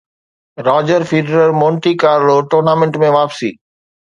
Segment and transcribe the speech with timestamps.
[0.67, 3.53] Roger Federer Monte Carlo tournament ۾ واپسي